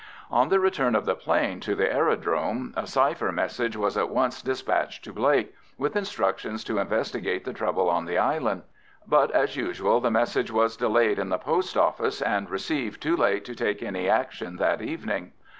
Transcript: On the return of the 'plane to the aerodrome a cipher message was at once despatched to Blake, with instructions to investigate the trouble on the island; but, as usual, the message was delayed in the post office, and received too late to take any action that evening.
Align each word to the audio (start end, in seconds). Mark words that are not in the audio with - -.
On 0.31 0.49
the 0.49 0.59
return 0.59 0.95
of 0.95 1.05
the 1.05 1.13
'plane 1.13 1.59
to 1.59 1.75
the 1.75 1.87
aerodrome 1.93 2.73
a 2.75 2.87
cipher 2.87 3.31
message 3.31 3.77
was 3.77 3.95
at 3.95 4.09
once 4.09 4.41
despatched 4.41 5.03
to 5.03 5.13
Blake, 5.13 5.53
with 5.77 5.95
instructions 5.95 6.63
to 6.63 6.79
investigate 6.79 7.45
the 7.45 7.53
trouble 7.53 7.87
on 7.87 8.05
the 8.05 8.17
island; 8.17 8.63
but, 9.05 9.29
as 9.29 9.55
usual, 9.55 9.99
the 9.99 10.09
message 10.09 10.49
was 10.51 10.75
delayed 10.75 11.19
in 11.19 11.29
the 11.29 11.37
post 11.37 11.77
office, 11.77 12.19
and 12.19 12.49
received 12.49 12.99
too 12.99 13.15
late 13.15 13.45
to 13.45 13.53
take 13.53 13.83
any 13.83 14.09
action 14.09 14.55
that 14.55 14.81
evening. 14.81 15.33